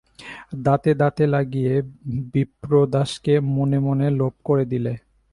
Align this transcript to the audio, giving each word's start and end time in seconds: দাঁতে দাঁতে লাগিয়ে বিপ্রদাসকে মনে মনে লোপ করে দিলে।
দাঁতে 0.63 0.91
দাঁতে 0.93 1.23
লাগিয়ে 1.27 1.73
বিপ্রদাসকে 2.33 3.33
মনে 3.49 3.79
মনে 3.79 4.07
লোপ 4.11 4.35
করে 4.43 4.63
দিলে। 4.65 4.93